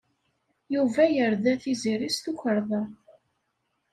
Yuba 0.73 1.03
yerda 1.15 1.51
Tiziri 1.61 2.09
s 2.15 2.17
tukerḍa. 2.23 2.83